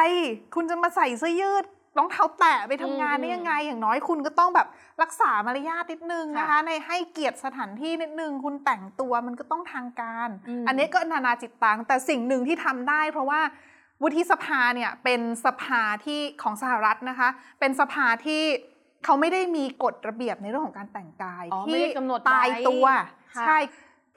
[0.55, 1.65] คุณจะมาใส่เสื้อยืด
[1.97, 4.67] รองเท้าแตะไปทำงานได้ยังไง อย่างน้อยคุณก็ต้องแบบ
[5.01, 10.29] รักษามารยาทนิดนึงนะคะ ในให้เกียรติสถานที่นิดนึง คุณแต่งตัวมันก็ต้องทางการ
[10.67, 13.41] อันนี้ก็นานาจิตตังแต่สิ่งหนึ่งที่ทำได้ เพราะว่า
[14.03, 18.43] วุฒิสภาเนี่ยเป็นสภาที่ของสหรัฐนะคะ เป็นสภาที่
[19.05, 21.83] เขาไม่ได้มีกฎระเบียบในเรื่องของการแต่งกายที่
[22.29, 22.85] ตายตัว
[23.45, 23.59] ใช่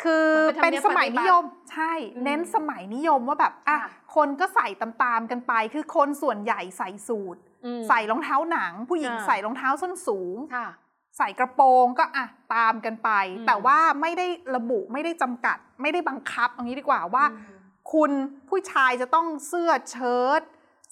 [0.02, 0.28] คือ
[0.62, 1.92] เป็นสมัยนิยมใช่
[2.24, 3.78] เน้นสมัยนิยมว่าแบบอะ
[4.14, 7.36] คนก็ใส่ตามๆกันไป คือคนส่วนใหญ่ใส่สูท
[7.88, 10.38] ใส่รองเท้าหนัง ผู้หญิงใส่รองเท้าส้นสูง
[11.18, 13.10] ใส่กระโปรงก็อะตามกันไป
[13.46, 17.24] แต่ว่าไม่ได้ระบุไม่ได้จำกัด ไม่ได้บังคับอย่างนี้ดีกว่าว่า
[17.92, 18.10] คุณ
[18.48, 20.42] ผู้ชายจะต้องเสื้อเชิ้ต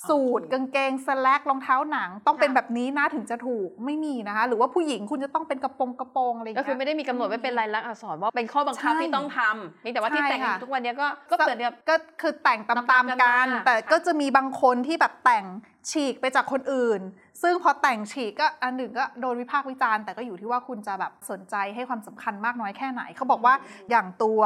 [0.08, 15.46] สูทกางเกงสแลกรองเท้าหนัง ต้องเป็นแบบนี้นะถึงจะถูกไม่มีนะคะ หรือว่าผู้หญิงคุณจะต้องเป็นกระโปรงกระโปรงอะไรอย่างเงี้ยก็คือไม่ได้มีกำหนดไว้เป็นลายลักษณ์อักษรว่าเป็นข้อบังคับที่ต้องทำนี่แต่ว่าที่แต่งทุกวันนี้ก็ก็เปิดเนี่ยก็คือแต่งตามๆกัน แต่ก็จะมีบางคนที่แบบแต่ง
[15.90, 17.00] ฉีกไปจากคนอื่น
[17.42, 23.54] ซึ่งพอแต่งฉีกก็อันหนึ่งก็โดนวิพากษ์วิจารณ์แต่ก็อยู่ที่ว่าคุณจะแบบสนใจให้ความสำคัญมากน้อยแค่ไหน เขาบอกว่า
[23.90, 24.40] อย่างตัว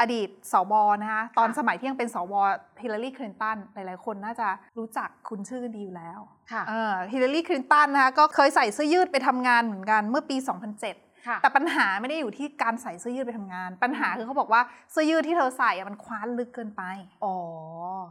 [0.00, 2.34] อดีตสวนะคะตอนสมัยที่ยังเป็นสว
[2.82, 6.20] ฮิลลารีคลินตันหลายๆ คนน่าจะรู้จักคุณชื่อดีอยู่แล้ว
[7.12, 11.11] ฮิลลารีคลินตันนะคะก็เคยใส่เสื้อยืดไปทำงานเหมือนกันเมื่อปี 2007
[11.42, 16.82] แต่ปัญหาไม่ได้อยู่ที่การใส่เสื้อยืดไปทำงาน ปัญหาคือเขาบอกว่าเสื้อยืดที่เธอใส่มันคว้านลึกเกินไป
[17.24, 17.36] อ๋อ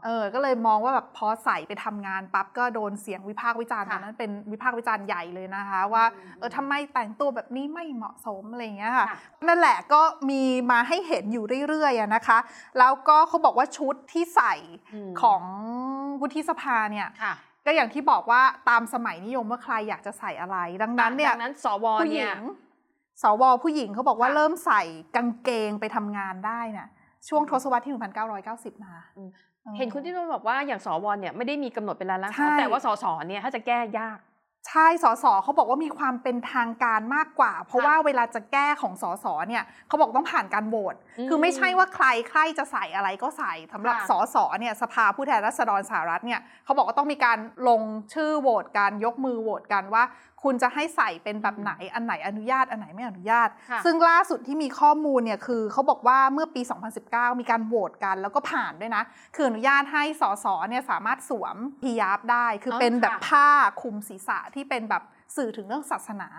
[0.05, 6.03] เออ ก็เลยมองว่าแบบพอใส่ไปทำงานปั๊บก็โดนเสียงวิพากษ์วิจารณ์ตอนนั้นเป็นวิพากษ์วิจารณ์ใหญ่เลยนะคะ ว่า
[6.39, 9.07] เออทำไมแต่งตัวแบบนี้ไม่เหมาะสมอะไรเงี้ยค่ะ
[9.47, 12.37] นั่นแหละก็มีมาให้เห็นอยู่เรื่อยๆนะคะ
[12.79, 14.53] แล้วก็เขาบอกว่าชุดที่ใส่
[15.21, 15.41] ของ
[16.21, 17.09] วุฒิสภาเนี่ย
[17.65, 22.33] ก็อย่างที่บอกว่าตามสมัยนิยมว่าใครอยากจะใส่อะไร ดังนั้นเนี่ยดังนั้นสวเนี่ย
[23.21, 24.81] สวผู้หญิงเขาบอกว่าเริ่มใส่
[25.15, 26.87] กางเกงไปทำงานได้เนี่ย
[27.29, 27.93] ช่วงทศวรรษที่
[28.39, 28.93] 1990 มา
[29.77, 34.19] เห็นคุณที่เราบอกว่าอย่างสวเนี่ยไม่ได้มีกำหนดเป็นรายลักษณ์แต่ว่าสสเนี่ยถ้าจะแก้ยาก
[34.69, 40.95] ใช่สสเขาบอกว่ามีความเป็นทางการมากกว่า เพราะว่าเวลาจะแก้ของสสเนี่ยเขาบอกต้องผ่านการโหวต
[41.29, 47.37] คือไม่ใช่ว่าใครใครจะใส่อะไรก็ใส่สำหรับสสเนี่ยสภาผู้แทนราษฎรสหรัฐเนี่ยเขาบอกว่าต้องมีการ
[47.69, 47.81] ลง
[48.13, 50.03] ชื่อโหวตการยกมือโหวตกันว่า
[50.43, 53.49] คุณจะให้ใส่เป็นแบบไหนอันไหนอนุญาตอันไหนไม่อนุญาต
[53.85, 56.61] ซึ่งล่าสุดที่มีข้อมูลเนี่ยคือเขาบอกว่าเมื่อปี
[57.01, 59.03] 2019 มีการโหวตกันแล้วก็ผ่านด้วยนะ
[59.35, 63.47] คืออนุญาตให้สสเนี่ยสามารถสวมพิยาบได้ คือเป็นแบบผ้า
[63.81, 65.03] คลุมศีรษะที่เป็นแบบ
[65.35, 66.29] สื่อถึงเรื่องศาสนา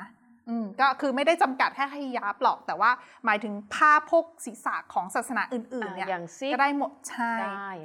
[0.48, 2.90] อืมก็คือไม่ได้จำกัดแค่ให้ยับหรอก แต่ว่า
[3.26, 6.08] หมายถึงผ้าพกศีรษะของศาสนาอื่นๆเนี่ย
[6.52, 7.34] ก็ได้หมดใช่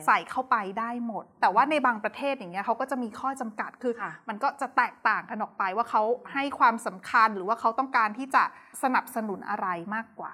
[0.07, 3.93] ใส่เข้าไปได้หมด แต่ว่าในบางประเทศอย่างเงี้ยเขาก็จะมีข้อจำกัดคือ
[4.29, 8.43] มันก็จะแตกต่างกันออกไปว่าเขาให้ความสำคัญหรือว่าเขาต้องการที่จะ
[8.83, 10.33] สนับสนุนอะไรมากกว่า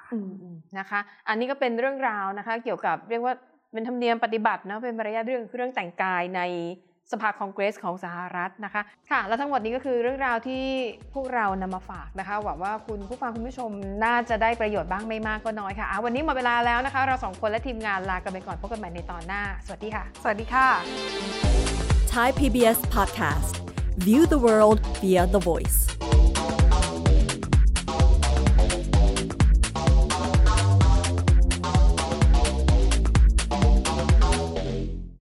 [0.79, 3.33] นะคะ อันนี้ก็เป็นเรื่องราวนะคะ เกี่ยวกับเรียกว่า
[3.73, 6.41] เป็นธรรมเนียมปฏิบัตินะเป็นมารยาทเรื่องเรื่องแต่งกายใน
[7.11, 10.63] สภาคองเกรสของสหรัฐนะคะค่ะและทั้งหมดนี้ก็คือเรื่องราวที่
[11.13, 13.69] พวกเรานำมาฝากนะคะหวังว่าคุณผู้ฟังคุณผู้ชม
[14.05, 20.67] น่าจะได้ประโยชน์บ้างไม่มากก็น้อยค่ะวันนี้หมดเวลาแล้วนะคะ เราสองคนและทีมงานลากันไปก่อนพบกันใหม่ในตอนหน้า สวัสดีค่ะ สวัสดีค่ะ
[22.13, 23.53] Thai PBS Podcast
[24.05, 25.79] View the world via the voice